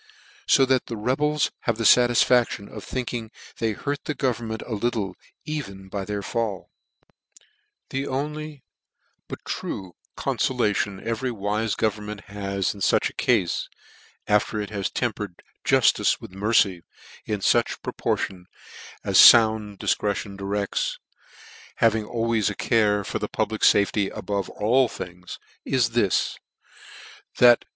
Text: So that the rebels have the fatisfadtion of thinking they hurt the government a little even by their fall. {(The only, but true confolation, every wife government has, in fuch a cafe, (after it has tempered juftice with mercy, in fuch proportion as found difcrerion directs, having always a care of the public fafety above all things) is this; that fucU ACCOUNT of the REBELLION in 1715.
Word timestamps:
So 0.47 0.65
that 0.65 0.87
the 0.87 0.97
rebels 0.97 1.51
have 1.65 1.77
the 1.77 1.83
fatisfadtion 1.85 2.67
of 2.75 2.83
thinking 2.83 3.29
they 3.59 3.73
hurt 3.73 4.05
the 4.05 4.15
government 4.15 4.63
a 4.65 4.73
little 4.73 5.15
even 5.45 5.89
by 5.89 6.05
their 6.05 6.23
fall. 6.23 6.71
{(The 7.91 8.07
only, 8.07 8.63
but 9.27 9.45
true 9.45 9.93
confolation, 10.15 10.99
every 11.07 11.29
wife 11.29 11.77
government 11.77 12.21
has, 12.21 12.73
in 12.73 12.81
fuch 12.81 13.11
a 13.11 13.13
cafe, 13.13 13.47
(after 14.25 14.59
it 14.59 14.71
has 14.71 14.89
tempered 14.89 15.43
juftice 15.63 16.19
with 16.19 16.31
mercy, 16.31 16.81
in 17.27 17.39
fuch 17.41 17.79
proportion 17.83 18.47
as 19.03 19.21
found 19.29 19.77
difcrerion 19.77 20.35
directs, 20.35 20.97
having 21.75 22.05
always 22.05 22.49
a 22.49 22.55
care 22.55 23.01
of 23.01 23.11
the 23.19 23.29
public 23.29 23.61
fafety 23.61 24.09
above 24.17 24.49
all 24.49 24.87
things) 24.89 25.37
is 25.63 25.91
this; 25.91 26.37
that 26.37 26.39
fucU 26.39 26.39
ACCOUNT 26.39 26.39
of 26.39 26.39
the 26.39 26.39
REBELLION 26.41 27.49
in 27.49 27.49
1715. 27.49 27.67